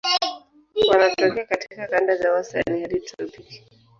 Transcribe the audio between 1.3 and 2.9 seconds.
katika kanda za wastani